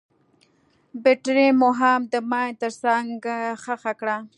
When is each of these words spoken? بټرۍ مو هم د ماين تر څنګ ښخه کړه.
بټرۍ 1.03 1.49
مو 1.59 1.69
هم 1.79 2.01
د 2.13 2.15
ماين 2.29 2.53
تر 2.61 2.71
څنګ 2.83 3.11
ښخه 3.63 3.93
کړه. 3.99 4.17